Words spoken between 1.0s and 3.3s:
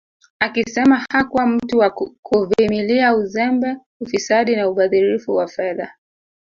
hakuwa mtu wa kuvimilia